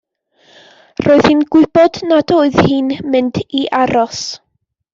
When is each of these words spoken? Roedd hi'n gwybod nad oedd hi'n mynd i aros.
Roedd 1.07 1.25
hi'n 1.31 1.43
gwybod 1.55 1.99
nad 2.13 2.35
oedd 2.37 2.59
hi'n 2.71 2.89
mynd 3.17 3.41
i 3.61 3.65
aros. 3.83 4.27